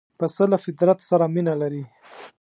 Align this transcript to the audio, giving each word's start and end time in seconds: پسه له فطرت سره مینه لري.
پسه 0.19 0.43
له 0.51 0.57
فطرت 0.63 0.99
سره 1.09 1.25
مینه 1.33 1.53
لري. 1.61 1.83